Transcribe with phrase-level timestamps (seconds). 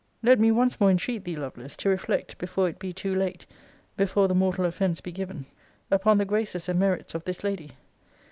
[0.23, 3.45] Let me once more entreat thee, Lovelace, to reflect, before it be too late
[3.95, 5.45] (before the mortal offence be given)
[5.91, 7.73] upon the graces and merits of this lady.